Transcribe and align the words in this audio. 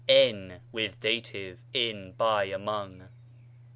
év 0.09 0.59
(with 0.71 0.99
dat.), 0.99 1.31
in, 1.73 2.11
by, 2.13 2.45
among. 2.45 3.07